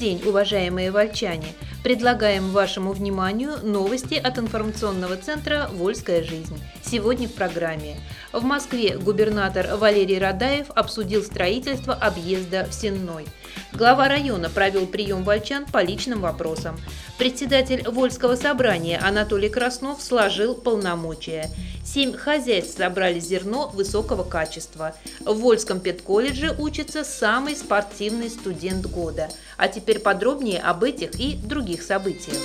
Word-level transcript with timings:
День, 0.00 0.22
уважаемые 0.26 0.90
вольчане! 0.90 1.54
Предлагаем 1.84 2.50
вашему 2.50 2.92
вниманию 2.92 3.58
новости 3.62 4.14
от 4.14 4.38
информационного 4.38 5.16
центра 5.16 5.68
«Вольская 5.72 6.24
жизнь». 6.24 6.58
Сегодня 6.82 7.28
в 7.28 7.32
программе. 7.32 7.96
В 8.32 8.42
Москве 8.42 8.98
губернатор 8.98 9.76
Валерий 9.76 10.18
Радаев 10.18 10.66
обсудил 10.74 11.22
строительство 11.22 11.94
объезда 11.94 12.66
в 12.68 12.74
Сенной. 12.74 13.26
Глава 13.72 14.08
района 14.08 14.50
провел 14.50 14.86
прием 14.86 15.22
вольчан 15.22 15.64
по 15.66 15.82
личным 15.82 16.22
вопросам. 16.22 16.76
Председатель 17.18 17.88
Вольского 17.88 18.34
собрания 18.34 18.98
Анатолий 18.98 19.48
Краснов 19.48 20.02
сложил 20.02 20.54
полномочия. 20.56 21.50
Семь 21.84 22.14
хозяйств 22.14 22.78
собрали 22.78 23.20
зерно 23.20 23.68
высокого 23.68 24.24
качества. 24.24 24.94
В 25.20 25.34
Вольском 25.34 25.80
педколледже 25.80 26.54
учится 26.58 27.04
самый 27.04 27.54
спортивный 27.54 28.30
студент 28.30 28.86
года. 28.86 29.28
А 29.58 29.68
теперь 29.68 29.98
подробнее 29.98 30.60
об 30.60 30.82
этих 30.82 31.20
и 31.20 31.36
других 31.36 31.82
событиях. 31.82 32.38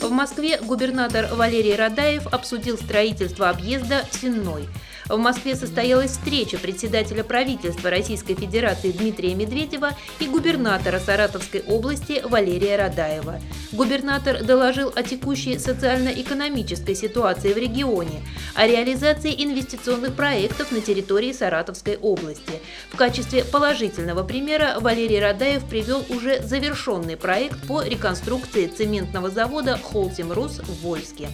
В 0.00 0.10
Москве 0.10 0.58
губернатор 0.58 1.34
Валерий 1.34 1.74
Радаев 1.74 2.28
обсудил 2.28 2.78
строительство 2.78 3.50
объезда 3.50 4.04
Сенной– 4.12 4.68
в 5.08 5.18
Москве 5.18 5.54
состоялась 5.54 6.12
встреча 6.12 6.58
председателя 6.58 7.24
правительства 7.24 7.90
Российской 7.90 8.34
Федерации 8.34 8.90
Дмитрия 8.90 9.34
Медведева 9.34 9.90
и 10.18 10.26
губернатора 10.26 10.98
Саратовской 10.98 11.62
области 11.62 12.22
Валерия 12.24 12.76
Радаева. 12.76 13.40
Губернатор 13.72 14.42
доложил 14.42 14.92
о 14.94 15.02
текущей 15.02 15.58
социально-экономической 15.58 16.94
ситуации 16.94 17.52
в 17.52 17.58
регионе, 17.58 18.22
о 18.54 18.66
реализации 18.66 19.34
инвестиционных 19.36 20.14
проектов 20.14 20.72
на 20.72 20.80
территории 20.80 21.32
Саратовской 21.32 21.96
области. 21.96 22.60
В 22.90 22.96
качестве 22.96 23.44
положительного 23.44 24.22
примера 24.24 24.76
Валерий 24.80 25.20
Радаев 25.20 25.64
привел 25.64 26.04
уже 26.08 26.40
завершенный 26.42 27.16
проект 27.16 27.66
по 27.66 27.82
реконструкции 27.82 28.66
цементного 28.66 29.30
завода 29.30 29.78
«Холтим 29.82 30.32
Рус» 30.32 30.60
в 30.60 30.82
Вольске. 30.82 31.28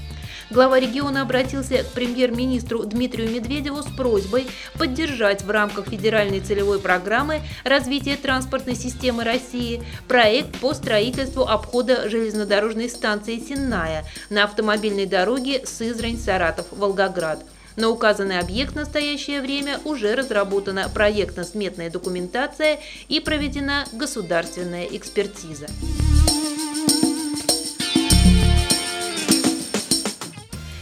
Глава 0.51 0.81
региона 0.81 1.23
обратился 1.23 1.85
к 1.85 1.93
премьер-министру 1.93 2.85
Дмитрию 2.85 3.31
Медведеву 3.31 3.83
с 3.83 3.87
просьбой 3.87 4.49
поддержать 4.77 5.43
в 5.43 5.51
рамках 5.51 5.87
федеральной 5.87 6.41
целевой 6.41 6.81
программы 6.81 7.43
развития 7.63 8.17
транспортной 8.17 8.75
системы 8.75 9.23
России 9.23 9.81
проект 10.09 10.59
по 10.59 10.75
строительству 10.75 11.43
обхода 11.45 12.09
железнодорожной 12.09 12.91
станции 12.91 13.39
Сенная 13.39 14.05
на 14.29 14.43
автомобильной 14.43 15.07
дороге 15.07 15.63
Сызрань-Саратов-Волгоград. 15.65 17.45
На 17.77 17.89
указанный 17.89 18.41
объект 18.41 18.73
в 18.73 18.77
настоящее 18.77 19.43
время 19.43 19.79
уже 19.85 20.17
разработана 20.17 20.91
проектно-сметная 20.93 21.91
документация 21.91 22.81
и 23.09 23.21
проведена 23.21 23.85
государственная 23.93 24.87
экспертиза. 24.87 25.69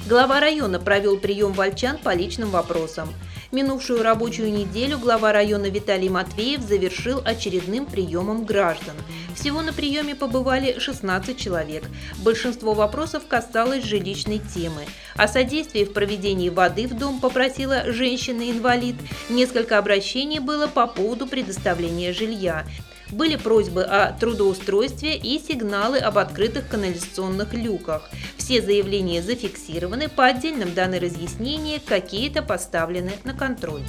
Глава 0.09 0.41
района 0.41 0.81
провел 0.81 1.19
прием 1.19 1.53
вольчан 1.53 1.99
по 1.99 2.15
личным 2.15 2.49
вопросам. 2.49 3.13
Минувшую 3.53 4.03
рабочую 4.03 4.51
неделю 4.51 4.99
глава 4.99 5.35
района 5.35 5.67
Виталий 5.67 6.09
Матвеев 6.09 6.63
завершил 6.63 7.21
очередным 7.27 7.85
приемом 7.85 8.47
граждан. 8.47 8.95
Всего 9.35 9.61
на 9.61 9.75
приеме 9.75 10.15
побывали 10.15 10.79
16 10.79 11.39
человек. 11.39 11.85
Большинство 12.25 12.73
вопросов 12.73 13.27
касалось 13.29 13.85
жилищной 13.85 14.39
темы. 14.39 14.87
О 15.15 15.29
содействии 15.29 15.85
в 15.85 15.93
проведении 15.93 16.49
воды 16.49 16.87
в 16.87 16.97
дом 16.97 17.21
попросила 17.21 17.93
женщина-инвалид. 17.93 18.97
Несколько 19.29 19.77
обращений 19.77 20.39
было 20.39 20.69
по 20.69 20.87
поводу 20.87 21.27
предоставления 21.27 22.15
жилья. 22.15 22.65
Были 23.11 23.37
просьбы 23.37 23.83
о 23.83 24.13
трудоустройстве 24.13 25.17
и 25.17 25.39
сигналы 25.39 25.99
об 25.99 26.19
открытых 26.19 26.69
канализационных 26.69 27.55
люках. 27.55 28.11
Все 28.37 28.61
заявления 28.61 29.23
зафиксированы, 29.23 30.09
по 30.09 30.27
отдельным 30.27 30.75
даны 30.75 30.99
разъяснения, 30.99 31.81
какие-то 31.85 32.43
поставлены 32.43 33.13
на 33.25 33.35
контроль. 33.35 33.83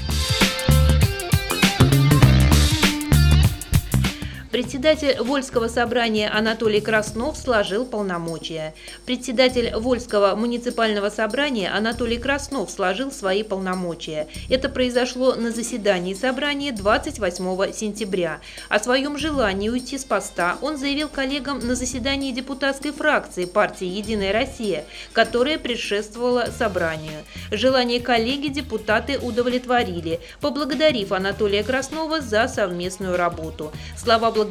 Председатель 4.59 5.15
Вольского 5.21 5.69
собрания 5.69 6.29
Анатолий 6.29 6.81
Краснов 6.81 7.37
сложил 7.37 7.85
полномочия. 7.85 8.73
Председатель 9.05 9.73
Вольского 9.73 10.35
муниципального 10.35 11.09
собрания 11.09 11.73
Анатолий 11.73 12.17
Краснов 12.17 12.69
сложил 12.69 13.09
свои 13.09 13.43
полномочия. 13.43 14.27
Это 14.49 14.67
произошло 14.67 15.35
на 15.35 15.51
заседании 15.51 16.13
собрания 16.13 16.73
28 16.73 17.71
сентября. 17.71 18.41
О 18.67 18.79
своем 18.79 19.17
желании 19.17 19.69
уйти 19.69 19.97
с 19.97 20.03
поста 20.03 20.57
он 20.61 20.75
заявил 20.75 21.07
коллегам 21.07 21.59
на 21.59 21.75
заседании 21.75 22.33
депутатской 22.33 22.91
фракции 22.91 23.45
партии 23.45 23.87
«Единая 23.87 24.33
Россия», 24.33 24.83
которая 25.13 25.57
предшествовала 25.57 26.49
собранию. 26.57 27.23
Желание 27.49 28.01
коллеги 28.01 28.49
депутаты 28.49 29.19
удовлетворили, 29.19 30.19
поблагодарив 30.41 31.13
Анатолия 31.13 31.63
Краснова 31.63 32.19
за 32.19 32.49
совместную 32.49 33.15
работу. 33.15 33.71
Слова 33.95 34.31
благодарности 34.31 34.48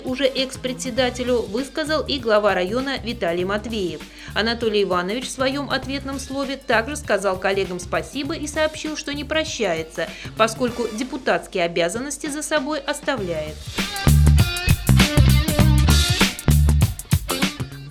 уже 0.00 0.24
экс-председателю 0.24 1.42
высказал 1.42 2.02
и 2.02 2.18
глава 2.18 2.52
района 2.52 2.98
Виталий 3.02 3.44
Матвеев. 3.44 4.00
Анатолий 4.34 4.82
Иванович 4.82 5.28
в 5.28 5.30
своем 5.30 5.70
ответном 5.70 6.18
слове 6.18 6.56
также 6.56 6.96
сказал 6.96 7.38
коллегам 7.38 7.78
спасибо 7.78 8.34
и 8.34 8.46
сообщил, 8.46 8.96
что 8.96 9.14
не 9.14 9.24
прощается, 9.24 10.08
поскольку 10.36 10.88
депутатские 10.92 11.64
обязанности 11.64 12.26
за 12.26 12.42
собой 12.42 12.80
оставляет. 12.80 13.54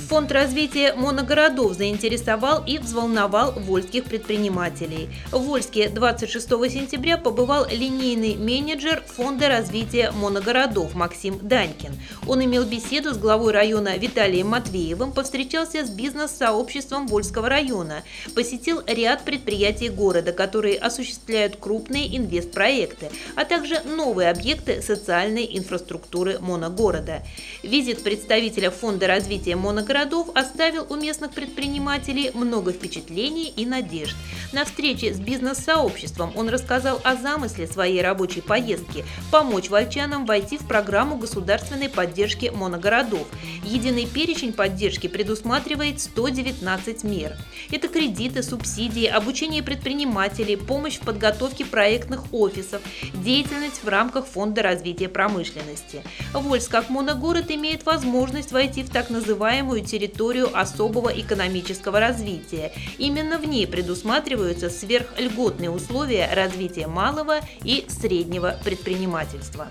Фонд 0.09 0.31
развития 0.31 0.95
моногородов 0.95 1.73
заинтересовал 1.73 2.63
и 2.65 2.79
взволновал 2.79 3.51
вольских 3.51 4.05
предпринимателей. 4.05 5.07
В 5.31 5.37
Вольске 5.37 5.87
26 5.87 6.47
сентября 6.47 7.19
побывал 7.19 7.67
линейный 7.69 8.35
менеджер 8.35 9.03
Фонда 9.05 9.49
развития 9.49 10.09
моногородов 10.09 10.95
Максим 10.95 11.37
Данькин. 11.43 11.91
Он 12.25 12.43
имел 12.43 12.65
беседу 12.65 13.13
с 13.13 13.19
главой 13.19 13.53
района 13.53 13.97
Виталием 13.97 14.47
Матвеевым, 14.47 15.11
повстречался 15.11 15.85
с 15.85 15.91
бизнес-сообществом 15.91 17.05
Вольского 17.05 17.47
района, 17.47 18.01
посетил 18.33 18.81
ряд 18.87 19.23
предприятий 19.23 19.89
города, 19.89 20.31
которые 20.31 20.79
осуществляют 20.79 21.57
крупные 21.57 22.17
инвестпроекты, 22.17 23.11
а 23.35 23.45
также 23.45 23.79
новые 23.81 24.31
объекты 24.31 24.81
социальной 24.81 25.47
инфраструктуры 25.55 26.39
моногорода. 26.39 27.21
Визит 27.61 28.01
представителя 28.01 28.71
Фонда 28.71 29.05
развития 29.05 29.55
моногородов 29.55 29.98
городов 29.99 30.29
оставил 30.33 30.85
у 30.89 30.95
местных 30.95 31.31
предпринимателей 31.31 32.31
много 32.33 32.71
впечатлений 32.71 33.53
и 33.53 33.65
надежд. 33.65 34.15
На 34.53 34.63
встрече 34.63 35.13
с 35.13 35.19
бизнес-сообществом 35.19 36.31
он 36.35 36.47
рассказал 36.47 37.01
о 37.03 37.17
замысле 37.17 37.67
своей 37.67 38.01
рабочей 38.01 38.39
поездки– 38.39 39.03
помочь 39.31 39.69
вольчанам 39.69 40.25
войти 40.25 40.57
в 40.57 40.65
программу 40.65 41.17
государственной 41.17 41.89
поддержки 41.89 42.49
моногородов. 42.53 43.27
Единый 43.65 44.05
перечень 44.05 44.53
поддержки 44.53 45.07
предусматривает 45.07 45.99
119 45.99 47.03
мер. 47.03 47.35
Это 47.69 47.89
кредиты, 47.89 48.41
субсидии, 48.41 49.05
обучение 49.05 49.61
предпринимателей, 49.61 50.55
помощь 50.55 50.95
в 50.95 51.01
подготовке 51.01 51.65
проектных 51.65 52.33
офисов, 52.33 52.81
деятельность 53.13 53.83
в 53.83 53.87
рамках 53.89 54.25
Фонда 54.27 54.61
развития 54.63 55.09
промышленности. 55.09 56.03
Вольск 56.33 56.71
как 56.71 56.89
моногород 56.89 57.51
имеет 57.51 57.85
возможность 57.85 58.53
войти 58.53 58.83
в 58.83 58.89
так 58.89 59.09
называемую 59.09 59.81
территорию 59.89 60.49
особого 60.57 61.09
экономического 61.09 61.99
развития. 61.99 62.71
Именно 62.97 63.39
в 63.39 63.47
ней 63.47 63.65
предусматриваются 63.67 64.69
сверхльготные 64.69 65.69
условия 65.69 66.29
развития 66.33 66.87
малого 66.87 67.39
и 67.63 67.85
среднего 67.89 68.57
предпринимательства. 68.63 69.69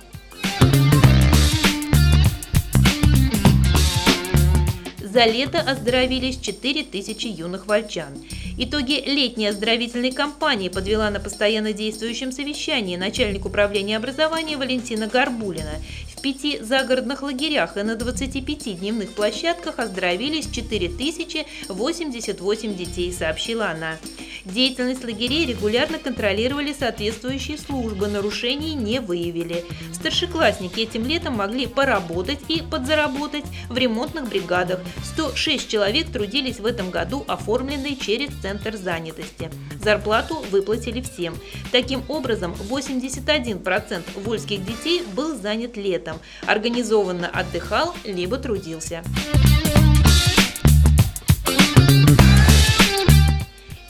За 5.01 5.25
лето 5.25 5.59
оздоровились 5.59 6.39
4000 6.39 7.27
юных 7.27 7.67
вольчан. 7.67 8.13
Итоги 8.59 9.03
летней 9.07 9.47
оздоровительной 9.47 10.13
кампании 10.13 10.69
подвела 10.69 11.09
на 11.11 11.19
постоянно 11.19 11.73
действующем 11.73 12.31
совещании 12.31 12.97
начальник 12.97 13.47
управления 13.47 13.97
образования 13.97 14.57
Валентина 14.57 15.07
Горбулина. 15.07 15.77
В 16.19 16.21
пяти 16.21 16.59
загородных 16.61 17.23
лагерях 17.23 17.77
и 17.77 17.83
на 17.85 17.95
25 17.95 18.81
дневных 18.81 19.13
площадках 19.13 19.79
оздоровились 19.79 20.51
4088 20.51 22.75
детей, 22.75 23.13
сообщила 23.13 23.71
она. 23.71 23.99
Деятельность 24.45 25.05
лагерей 25.05 25.47
регулярно 25.47 25.99
контролировали 25.99 26.73
соответствующие 26.73 27.59
службы, 27.59 28.09
нарушений 28.09 28.75
не 28.75 29.01
выявили. 29.01 29.65
Старшеклассники 29.93 30.81
этим 30.81 31.07
летом 31.07 31.37
могли 31.37 31.67
поработать 31.67 32.41
и 32.49 32.63
подзаработать 32.63 33.45
в 33.69 33.77
ремонтных 33.77 34.29
бригадах. 34.29 34.81
106 35.05 35.69
человек 35.69 36.11
трудились 36.11 36.61
в 36.61 36.67
этом 36.67 36.91
году, 36.91 37.25
оформленные 37.29 37.95
через 37.95 38.31
Центр 38.41 38.77
занятости. 38.77 39.51
Зарплату 39.83 40.45
выплатили 40.51 41.01
всем. 41.01 41.37
Таким 41.73 42.03
образом, 42.09 42.55
81% 42.71 44.03
вольских 44.25 44.65
детей 44.65 45.03
был 45.15 45.37
занят 45.37 45.77
летом, 45.77 46.08
организованно 46.47 47.29
отдыхал 47.29 47.95
либо 48.05 48.39
трудился. 48.39 49.03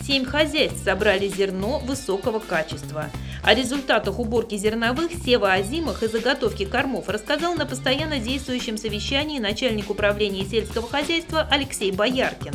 Семь 0.09 0.25
хозяйств 0.25 0.82
собрали 0.82 1.29
зерно 1.29 1.81
высокого 1.81 2.38
качества. 2.38 3.11
О 3.44 3.55
результатах 3.55 4.19
уборки 4.19 4.56
зерновых, 4.56 5.12
севоозимых 5.12 6.03
и 6.03 6.09
заготовки 6.09 6.65
кормов 6.65 7.11
рассказал 7.11 7.55
на 7.55 7.67
постоянно 7.67 8.19
действующем 8.19 8.79
совещании 8.79 9.38
начальник 9.38 9.91
управления 9.91 10.47
сельского 10.47 10.88
хозяйства 10.88 11.47
Алексей 11.50 11.93
Бояркин. 11.93 12.55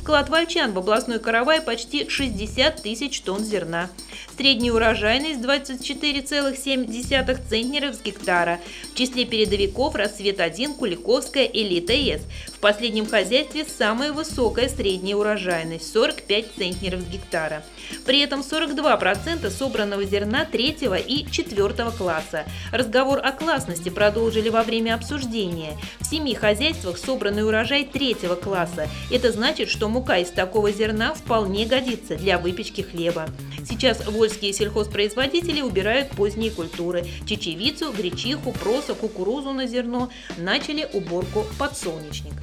Вклад 0.00 0.30
вольчан 0.30 0.72
в 0.72 0.78
областной 0.78 1.18
каравай 1.18 1.60
почти 1.60 2.08
60 2.08 2.82
тысяч 2.82 3.20
тонн 3.20 3.44
зерна. 3.44 3.90
Средняя 4.34 4.72
урожайность 4.72 5.40
24,7 5.40 7.48
центнеров 7.48 7.94
с 7.94 8.00
гектара. 8.00 8.60
В 8.94 8.96
числе 8.96 9.26
передовиков 9.26 9.94
«Рассвет-1», 9.94 10.76
«Куликовская», 10.76 11.44
«Элита-С». 11.44 12.22
В 12.54 12.60
последнем 12.60 13.06
хозяйстве 13.06 13.66
самая 13.66 14.14
высокая 14.14 14.70
средняя 14.70 15.16
урожайность– 15.16 15.92
45 15.94 16.46
центнеров 16.56 17.02
с 17.02 17.06
гектара. 17.06 17.62
При 18.04 18.20
этом 18.20 18.40
42% 18.40 19.50
собранного 19.50 20.04
зерна 20.04 20.44
третьего 20.44 20.94
и 20.94 21.30
четвертого 21.30 21.90
класса. 21.90 22.44
Разговор 22.72 23.20
о 23.22 23.32
классности 23.32 23.88
продолжили 23.88 24.48
во 24.48 24.62
время 24.62 24.94
обсуждения. 24.94 25.76
В 26.00 26.06
семи 26.06 26.34
хозяйствах 26.34 26.98
собранный 26.98 27.46
урожай 27.46 27.84
третьего 27.84 28.34
класса. 28.34 28.88
Это 29.10 29.32
значит, 29.32 29.68
что 29.68 29.88
мука 29.88 30.18
из 30.18 30.30
такого 30.30 30.72
зерна 30.72 31.14
вполне 31.14 31.66
годится 31.66 32.16
для 32.16 32.38
выпечки 32.38 32.82
хлеба. 32.82 33.28
Сейчас 33.68 34.06
вольские 34.06 34.52
сельхозпроизводители 34.52 35.60
убирают 35.60 36.10
поздние 36.10 36.50
культуры– 36.50 37.06
чечевицу, 37.26 37.92
гречиху, 37.92 38.52
проса, 38.52 38.94
кукурузу 38.94 39.52
на 39.52 39.66
зерно. 39.66 40.10
Начали 40.38 40.88
уборку 40.92 41.46
подсолнечника. 41.58 42.42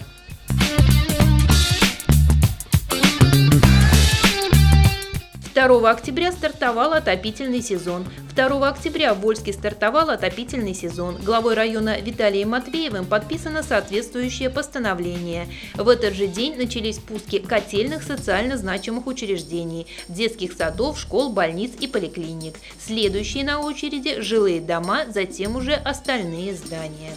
2 5.58 5.90
октября 5.90 6.32
стартовал 6.32 6.94
отопительный 6.94 7.64
сезон. 7.64 8.06
2 8.36 8.70
октября 8.70 9.16
в 9.16 9.22
Вольске 9.22 9.52
стартовал 9.54 10.12
отопительный 10.12 10.76
сезон. 10.76 11.18
Главой 11.24 11.56
района 11.56 12.00
Виталием 12.00 12.50
Матвеевым 12.50 13.08
подписано 13.08 13.64
соответствующее 13.64 14.52
постановление. 14.52 15.48
В 15.74 15.90
этот 15.90 16.14
же 16.14 16.28
день 16.28 16.56
начались 16.58 17.00
пуски 17.00 17.40
котельных 17.40 18.04
социально 18.04 18.56
значимых 18.56 19.08
учреждений– 19.08 19.88
детских 20.08 20.54
садов, 20.54 21.00
школ, 21.00 21.34
больниц 21.34 21.72
и 21.80 21.88
поликлиник. 21.88 22.54
Следующие 22.80 23.44
на 23.44 23.60
очереди– 23.60 24.18
жилые 24.22 24.62
дома, 24.62 25.06
затем 25.10 25.56
уже 25.56 25.74
остальные 25.74 26.54
здания. 26.54 27.14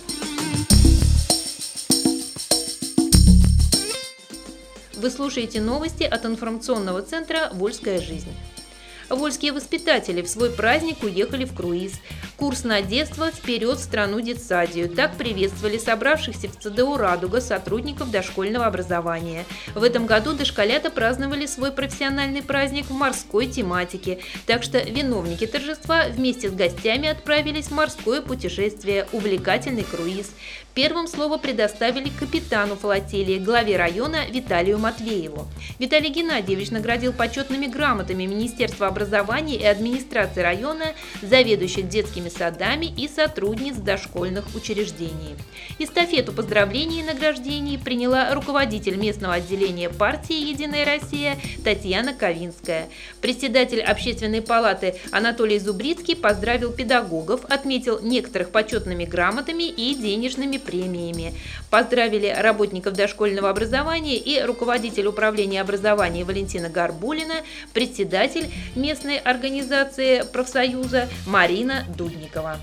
Вы 5.01 5.09
слушаете 5.09 5.63
новости 5.63 6.03
от 6.03 6.27
информационного 6.27 7.01
центра 7.01 7.49
«Вольская 7.55 8.03
жизнь». 8.03 8.29
Вольские 9.09 9.53
воспитатели 9.53 10.21
в 10.21 10.29
свой 10.29 10.51
праздник 10.51 11.03
уехали 11.03 11.47
в 11.47 11.55
круиз. 11.55 11.95
Курс 12.41 12.65
на 12.65 12.81
детство 12.81 13.31
«Вперед 13.31 13.77
в 13.77 13.83
страну 13.83 14.23
детсадию» 14.23 14.89
так 14.89 15.15
приветствовали 15.17 15.77
собравшихся 15.77 16.49
в 16.49 16.59
ЦДУ 16.59 16.97
«Радуга» 16.97 17.43
сотрудников 17.43 18.11
дошкольного 18.11 18.65
образования. 18.65 19.45
В 19.75 19.83
этом 19.83 20.07
году 20.07 20.33
дошколята 20.33 20.91
праздновали 20.91 21.45
свой 21.45 21.71
профессиональный 21.71 22.43
праздник 22.43 22.87
в 22.87 22.95
морской 22.95 23.47
тематике, 23.47 24.21
так 24.47 24.63
что 24.63 24.79
виновники 24.79 25.47
торжества 25.47 26.05
вместе 26.09 26.49
с 26.49 26.53
гостями 26.53 27.09
отправились 27.09 27.67
в 27.67 27.73
морское 27.73 28.23
путешествие 28.23 29.07
«Увлекательный 29.13 29.85
круиз». 29.85 30.31
Первым 30.73 31.09
слово 31.09 31.37
предоставили 31.37 32.09
капитану 32.09 32.77
флотилии, 32.77 33.39
главе 33.39 33.77
района 33.77 34.27
Виталию 34.31 34.79
Матвееву. 34.79 35.47
Виталий 35.79 36.09
Геннадьевич 36.11 36.71
наградил 36.71 37.13
почетными 37.13 37.67
грамотами 37.67 38.25
Министерства 38.25 38.87
образования 38.87 39.57
и 39.57 39.65
администрации 39.65 40.41
района, 40.41 40.95
заведующих 41.23 41.89
детскими 41.89 42.30
садами 42.31 42.87
и 42.87 43.09
сотрудниц 43.09 43.77
дошкольных 43.77 44.55
учреждений. 44.55 45.37
Эстафету 45.79 46.33
поздравлений 46.33 47.01
и 47.01 47.05
награждений 47.05 47.79
приняла 47.79 48.33
руководитель 48.35 48.97
местного 48.97 49.35
отделения 49.35 49.91
партии 49.91 50.51
«Единая 50.51 50.85
Россия» 50.85 51.37
Татьяна 51.65 52.15
Ковинская. 52.15 52.89
Председатель 53.21 53.81
общественной 53.81 54.43
палаты 54.43 54.95
Анатолий 55.11 55.59
Зубрицкий 55.59 56.17
поздравил 56.17 56.73
педагогов, 56.73 57.45
отметил 57.47 58.01
некоторых 58.01 58.51
почетными 58.51 59.05
грамотами 59.05 59.65
и 59.65 59.95
денежными 59.95 60.59
премиями. 60.59 61.35
Поздравили 61.71 62.35
работников 62.37 62.95
дошкольного 62.95 63.51
образования 63.51 64.17
и 64.17 64.41
руководитель 64.43 65.07
управления 65.07 65.61
образования 65.61 66.25
Валентина 66.25 66.69
Горбулина, 66.69 67.37
председатель 67.73 68.51
местной 68.75 69.19
организации 69.19 70.23
профсоюза 70.33 71.09
Марина 71.27 71.85
Дудникова. 72.21 72.59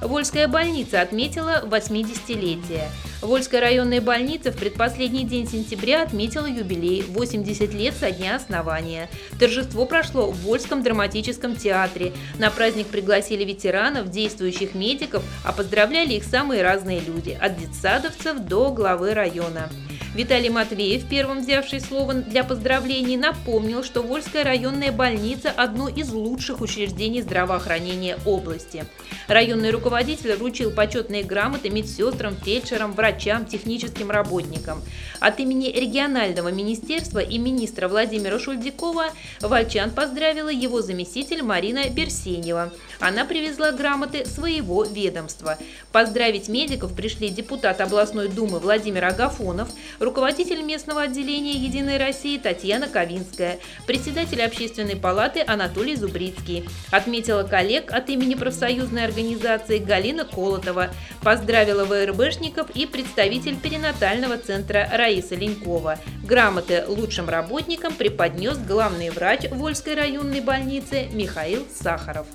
Вольская 0.00 0.48
больница 0.48 1.00
отметила 1.00 1.64
80-летие. 1.64 2.88
Вольская 3.22 3.60
районная 3.60 4.00
больница 4.00 4.50
в 4.50 4.56
предпоследний 4.56 5.22
день 5.22 5.48
сентября 5.48 6.02
отметила 6.02 6.46
юбилей– 6.46 7.02
80 7.08 7.72
лет 7.72 7.94
со 7.94 8.10
дня 8.10 8.34
основания. 8.34 9.08
Торжество 9.38 9.86
прошло 9.86 10.32
в 10.32 10.36
Вольском 10.38 10.82
драматическом 10.82 11.54
театре. 11.54 12.12
На 12.38 12.50
праздник 12.50 12.88
пригласили 12.88 13.44
ветеранов, 13.44 14.10
действующих 14.10 14.74
медиков, 14.74 15.22
а 15.44 15.52
поздравляли 15.52 16.14
их 16.14 16.24
самые 16.24 16.62
разные 16.62 16.98
люди– 17.00 17.38
от 17.40 17.58
детсадовцев 17.58 18.40
до 18.40 18.70
главы 18.72 19.14
района. 19.14 19.70
Виталий 20.14 20.50
Матвеев, 20.50 21.08
первым 21.08 21.40
взявший 21.40 21.80
слово 21.80 22.12
для 22.12 22.44
поздравлений, 22.44 23.16
напомнил, 23.16 23.82
что 23.82 24.02
Вольская 24.02 24.44
районная 24.44 24.92
больница– 24.92 25.50
одно 25.56 25.88
из 25.88 26.12
лучших 26.12 26.60
учреждений 26.60 27.22
здравоохранения 27.22 28.18
области. 28.26 28.84
Районный 29.26 29.70
руководитель 29.70 30.34
вручил 30.36 30.70
почетные 30.70 31.22
грамоты 31.22 31.70
медсестрам, 31.70 32.36
фельдшерам, 32.36 32.92
врачам, 32.92 33.46
техническим 33.46 34.10
работникам. 34.10 34.82
От 35.18 35.40
имени 35.40 35.68
регионального 35.68 36.48
министерства 36.48 37.20
и 37.20 37.38
министра 37.38 37.88
Владимира 37.88 38.38
Шульдикова 38.38 39.06
Вольчан 39.40 39.92
поздравила 39.92 40.50
его 40.50 40.82
заместитель 40.82 41.42
Марина 41.42 41.88
Берсенева. 41.88 42.70
Она 43.00 43.24
привезла 43.24 43.72
грамоты 43.72 44.26
своего 44.26 44.84
ведомства. 44.84 45.56
Поздравить 45.90 46.48
медиков 46.48 46.94
пришли 46.94 47.30
депутат 47.30 47.80
областной 47.80 48.28
думы 48.28 48.58
Владимир 48.58 49.06
Агафонов, 49.06 49.70
руководитель 50.02 50.62
местного 50.62 51.02
отделения 51.02 51.52
«Единой 51.52 51.96
России» 51.96 52.36
Татьяна 52.36 52.88
Ковинская, 52.88 53.58
председатель 53.86 54.42
общественной 54.42 54.96
палаты 54.96 55.44
Анатолий 55.46 55.96
Зубрицкий. 55.96 56.68
Отметила 56.90 57.44
коллег 57.44 57.92
от 57.92 58.10
имени 58.10 58.34
профсоюзной 58.34 59.04
организации 59.04 59.78
Галина 59.78 60.24
Колотова, 60.24 60.90
поздравила 61.22 61.84
ВРБшников 61.84 62.70
и 62.70 62.86
представитель 62.86 63.56
перинатального 63.56 64.36
центра 64.38 64.88
Раиса 64.92 65.36
Ленькова. 65.36 65.98
Грамоты 66.24 66.84
лучшим 66.86 67.28
работникам 67.28 67.94
преподнес 67.94 68.58
главный 68.58 69.10
врач 69.10 69.48
Вольской 69.50 69.94
районной 69.94 70.40
больницы 70.40 71.08
Михаил 71.12 71.66
Сахаров. 71.72 72.26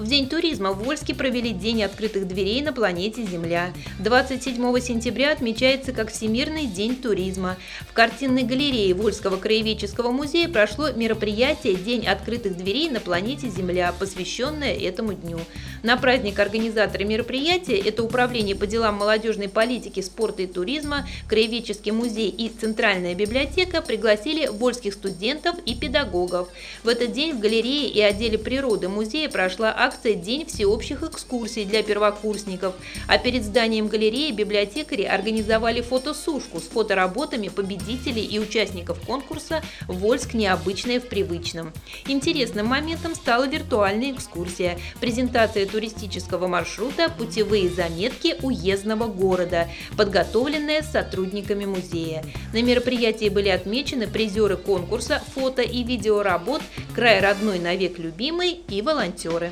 В 0.00 0.06
День 0.06 0.30
туризма 0.30 0.72
в 0.72 0.82
Вольске 0.82 1.14
провели 1.14 1.52
День 1.52 1.82
открытых 1.82 2.26
дверей 2.26 2.62
на 2.62 2.72
планете 2.72 3.22
Земля. 3.22 3.70
27 3.98 4.80
сентября 4.80 5.30
отмечается 5.30 5.92
как 5.92 6.10
Всемирный 6.10 6.64
день 6.64 6.96
туризма. 6.96 7.58
В 7.86 7.92
картинной 7.92 8.44
галерее 8.44 8.94
Вольского 8.94 9.36
краеведческого 9.36 10.10
музея 10.10 10.48
прошло 10.48 10.90
мероприятие 10.90 11.74
«День 11.74 12.06
открытых 12.06 12.56
дверей 12.56 12.88
на 12.88 13.00
планете 13.00 13.50
Земля», 13.50 13.92
посвященное 13.92 14.72
этому 14.72 15.12
дню. 15.12 15.38
На 15.82 15.98
праздник 15.98 16.38
организаторы 16.38 17.04
мероприятия– 17.04 17.76
это 17.84 18.02
Управление 18.02 18.56
по 18.56 18.66
делам 18.66 18.94
молодежной 18.94 19.50
политики, 19.50 20.00
спорта 20.00 20.42
и 20.42 20.46
туризма, 20.46 21.06
Краеведческий 21.28 21.92
музей 21.92 22.30
и 22.30 22.48
Центральная 22.48 23.14
библиотека 23.14 23.82
пригласили 23.82 24.46
вольских 24.46 24.94
студентов 24.94 25.56
и 25.66 25.74
педагогов. 25.74 26.48
В 26.84 26.88
этот 26.88 27.12
день 27.12 27.34
в 27.34 27.40
галерее 27.40 27.88
и 27.88 28.00
отделе 28.00 28.38
природы 28.38 28.88
музея 28.88 29.28
прошла 29.28 29.70
акция 29.90 30.14
«День 30.14 30.46
всеобщих 30.46 31.02
экскурсий 31.02 31.64
для 31.64 31.82
первокурсников», 31.82 32.74
а 33.08 33.18
перед 33.18 33.42
зданием 33.44 33.88
галереи 33.88 34.30
библиотекари 34.30 35.02
организовали 35.02 35.80
фотосушку 35.80 36.60
с 36.60 36.68
фотоработами 36.68 37.48
победителей 37.48 38.24
и 38.24 38.38
участников 38.38 39.00
конкурса 39.00 39.64
«Вольск 39.88 40.34
необычное 40.34 41.00
в 41.00 41.08
привычном». 41.08 41.72
Интересным 42.06 42.66
моментом 42.66 43.16
стала 43.16 43.48
виртуальная 43.48 44.12
экскурсия, 44.12 44.78
презентация 45.00 45.66
туристического 45.66 46.46
маршрута 46.46 47.08
«Путевые 47.10 47.68
заметки 47.68 48.36
уездного 48.42 49.06
города», 49.06 49.68
подготовленная 49.96 50.82
сотрудниками 50.82 51.64
музея. 51.64 52.24
На 52.52 52.62
мероприятии 52.62 53.28
были 53.28 53.48
отмечены 53.48 54.06
призеры 54.06 54.56
конкурса 54.56 55.20
фото 55.34 55.62
и 55.62 55.82
видеоработ 55.82 56.62
«Край 56.94 57.20
родной 57.20 57.58
навек 57.58 57.98
любимый» 57.98 58.60
и 58.68 58.82
волонтеры. 58.82 59.50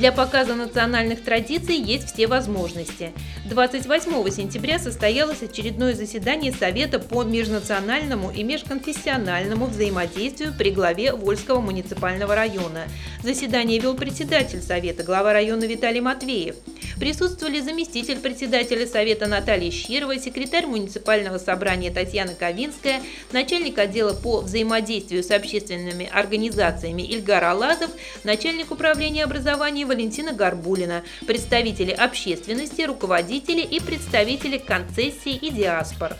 Для 0.00 0.12
показа 0.12 0.54
национальных 0.54 1.22
традиций 1.22 1.76
есть 1.76 2.14
все 2.14 2.26
возможности. 2.26 3.12
28 3.44 4.30
сентября 4.30 4.78
состоялось 4.78 5.42
очередное 5.42 5.92
заседание 5.92 6.54
Совета 6.54 6.98
по 6.98 7.22
межнациональному 7.22 8.30
и 8.30 8.42
межконфессиональному 8.42 9.66
взаимодействию 9.66 10.54
при 10.56 10.70
главе 10.70 11.12
Вольского 11.12 11.60
муниципального 11.60 12.34
района. 12.34 12.84
Заседание 13.22 13.78
вел 13.78 13.94
председатель 13.94 14.62
Совета, 14.62 15.02
глава 15.02 15.34
района 15.34 15.64
Виталий 15.64 16.00
Матвеев. 16.00 16.54
Присутствовали 16.98 17.60
заместитель 17.60 18.20
председателя 18.20 18.86
Совета 18.86 19.26
Наталья 19.26 19.70
Щирова, 19.70 20.18
секретарь 20.18 20.66
муниципального 20.66 21.38
собрания 21.38 21.90
Татьяна 21.90 22.34
Ковинская, 22.34 23.02
начальник 23.32 23.78
отдела 23.78 24.14
по 24.14 24.40
взаимодействию 24.40 25.22
с 25.22 25.30
общественными 25.30 26.08
организациями 26.12 27.02
Ильгар 27.02 27.44
Алазов, 27.44 27.90
начальник 28.24 28.70
управления 28.70 29.24
образования 29.24 29.86
Валентина 29.90 30.32
Горбулина, 30.32 31.02
представители 31.26 31.90
общественности, 31.90 32.82
руководители 32.82 33.60
и 33.60 33.80
представители 33.80 34.56
концессий 34.56 35.34
и 35.34 35.50
диаспор. 35.50 36.16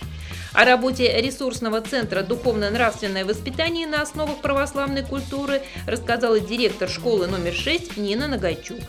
О 0.52 0.64
работе 0.64 1.20
ресурсного 1.20 1.80
центра 1.80 2.22
«Духовно-нравственное 2.24 3.24
воспитание 3.24 3.86
на 3.86 4.02
основах 4.02 4.38
православной 4.38 5.04
культуры» 5.04 5.62
рассказала 5.86 6.40
директор 6.40 6.88
школы 6.88 7.28
номер 7.28 7.54
6 7.54 7.96
Нина 7.96 8.26
Нагайчук. 8.26 8.80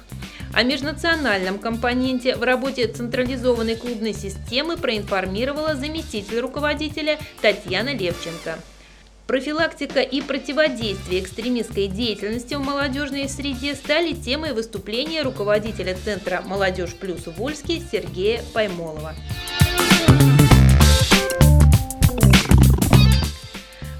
О 0.51 0.63
межнациональном 0.63 1.59
компоненте 1.59 2.35
в 2.35 2.41
работе 2.41 2.87
централизованной 2.87 3.75
клубной 3.75 4.15
системы 4.15 4.77
проинформировала 4.77 5.75
заместитель 5.75 6.39
руководителя 6.39 7.19
Татьяна 7.39 7.93
Левченко. 7.93 8.57
Профилактика 9.27 10.01
и 10.01 10.21
противодействие 10.21 11.21
экстремистской 11.21 11.87
деятельности 11.87 12.55
в 12.55 12.59
молодежной 12.61 13.29
среде 13.29 13.75
стали 13.75 14.13
темой 14.13 14.53
выступления 14.53 15.21
руководителя 15.21 15.95
Центра 16.03 16.41
«Молодежь 16.45 16.95
плюс 16.95 17.27
Вольский» 17.27 17.81
Сергея 17.91 18.41
Паймолова. 18.53 19.15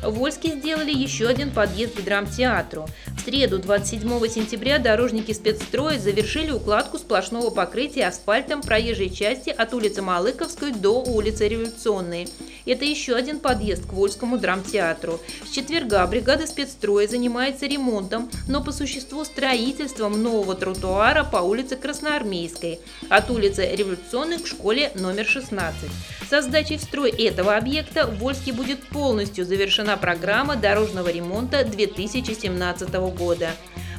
В 0.01 0.15
Вольске 0.15 0.55
сделали 0.55 0.91
еще 0.91 1.27
один 1.27 1.51
подъезд 1.51 1.95
к 1.95 2.03
драмтеатру. 2.03 2.87
В 3.17 3.21
среду 3.21 3.59
27 3.59 4.27
сентября 4.27 4.79
дорожники 4.79 5.31
спецстроя 5.31 5.99
завершили 5.99 6.51
укладку 6.51 6.97
сплошного 6.97 7.51
покрытия 7.51 8.07
асфальтом 8.07 8.61
проезжей 8.61 9.11
части 9.11 9.51
от 9.51 9.73
улицы 9.75 10.01
Малыковской 10.01 10.71
до 10.71 11.03
улицы 11.03 11.47
Революционной. 11.47 12.27
Это 12.65 12.85
еще 12.85 13.15
один 13.15 13.39
подъезд 13.39 13.85
к 13.85 13.93
Вольскому 13.93 14.37
драмтеатру. 14.37 15.19
С 15.45 15.49
четверга 15.49 16.05
бригада 16.07 16.47
спецстроя 16.47 17.07
занимается 17.07 17.65
ремонтом, 17.65 18.29
но 18.47 18.63
по 18.63 18.71
существу 18.71 19.25
строительством 19.25 20.21
нового 20.21 20.55
тротуара 20.55 21.23
по 21.23 21.37
улице 21.37 21.75
Красноармейской, 21.75 22.79
от 23.09 23.29
улицы 23.29 23.69
Революционной 23.73 24.39
к 24.39 24.47
школе 24.47 24.91
номер 24.95 25.25
16. 25.25 25.89
Со 26.29 26.41
сдачей 26.41 26.77
в 26.77 26.81
строй 26.81 27.09
этого 27.09 27.55
объекта 27.55 28.07
в 28.07 28.19
Вольске 28.19 28.53
будет 28.53 28.87
полностью 28.87 29.45
завершена 29.45 29.97
программа 29.97 30.55
дорожного 30.55 31.09
ремонта 31.09 31.65
2017 31.65 32.93
года. 33.17 33.49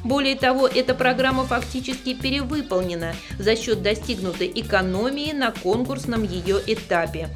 Более 0.05 0.35
того, 0.35 0.67
эта 0.67 0.95
программа 0.95 1.45
фактически 1.45 2.15
перевыполнена 2.15 3.15
за 3.39 3.55
счет 3.55 3.83
достигнутой 3.83 4.51
экономии 4.55 5.33
на 5.33 5.53
конкурсном 5.53 6.25
ее 6.25 6.61
этапе. 6.67 7.29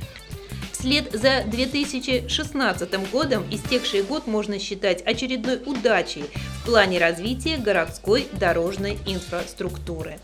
Вслед 0.78 1.10
за 1.14 1.42
2016 1.46 3.10
годом 3.10 3.46
истекший 3.50 4.02
год 4.02 4.26
можно 4.26 4.58
считать 4.58 5.00
очередной 5.06 5.58
удачей 5.64 6.24
в 6.60 6.66
плане 6.66 6.98
развития 6.98 7.56
городской 7.56 8.26
дорожной 8.38 8.98
инфраструктуры. 9.06 10.18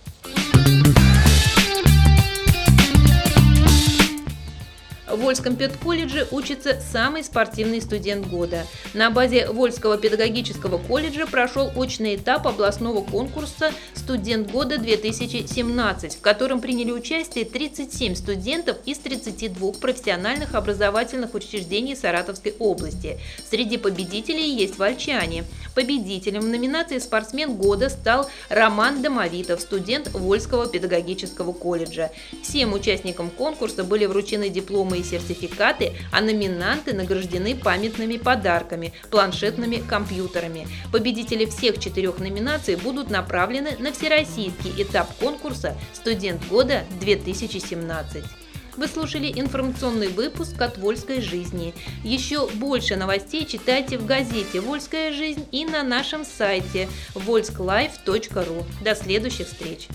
Вольском 5.33 5.57
педколледже 5.57 6.29
учится 6.31 6.79
самый 6.93 7.25
спортивный 7.25 7.81
студент 7.81 8.27
года. 8.27 8.67
На 8.93 9.11
базе 9.11 9.49
Вольского 9.49 9.97
педагогического 9.97 10.77
колледжа 10.77 11.27
прошел 11.27 11.73
очный 11.75 12.17
этап 12.17 12.47
областного 12.47 13.01
конкурса 13.01 13.73
«Студент 13.95 14.51
года 14.51 14.75
2017», 14.75 16.19
в 16.19 16.21
котором 16.21 16.61
приняли 16.61 16.91
участие 16.91 17.47
37 17.47 18.15
студентов 18.15 18.77
из 18.85 18.99
32 18.99 19.73
профессиональных 19.81 20.55
образовательных 20.55 21.33
учреждений 21.33 21.97
Саратовской 21.97 22.55
области. 22.59 23.19
Среди 23.49 23.79
победителей 23.79 24.55
есть 24.55 24.77
вольчане. 24.77 25.45
Победителем 25.75 26.43
в 26.43 26.49
номинации 26.49 26.99
«Спортсмен 26.99 27.55
года» 27.55 27.89
стал 27.89 28.29
Роман 28.51 29.01
Домовитов, 29.01 29.63
студент 29.63 30.11
Вольского 30.13 30.67
педагогического 30.67 31.55
колледжа. 31.55 32.11
Всем 32.43 32.75
участникам 32.75 33.31
конкурса 33.31 33.83
были 33.83 34.05
вручены 34.05 34.51
дипломы 34.51 34.99
и 34.99 35.03
сертификаты, 35.23 35.93
а 36.11 36.21
номинанты 36.21 36.93
награждены 36.93 37.57
памятными 37.57 38.17
подарками, 38.17 38.93
планшетными 39.11 39.77
компьютерами. 39.77 40.67
Победители 40.91 41.47
всех 41.47 41.79
четырех 41.79 42.19
номинаций 42.19 42.77
будут 42.77 43.11
направлены 43.11 43.77
на 43.79 43.93
всероссийский 43.93 44.83
этап 44.83 45.15
конкурса 45.17 45.77
«Студент 45.93 46.47
года 46.49 46.85
2017». 47.01 48.25
Вы 48.77 48.89
слушали 48.89 49.31
информационный 49.35 50.09
выпуск 50.09 50.61
от 50.61 50.79
«Вольской 50.79 51.21
жизни». 51.21 51.75
Еще 52.05 52.49
больше 52.55 52.97
новостей 52.97 53.45
читайте 53.45 53.99
в 53.99 54.07
газете 54.07 54.61
«Вольская 54.61 55.13
жизнь» 55.13 55.45
и 55.53 55.67
на 55.67 55.83
нашем 55.83 56.25
сайте 56.25 56.89
volsklife.ru. 57.15 58.65
До 58.83 58.95
следующих 58.95 59.49
встреч! 59.49 59.89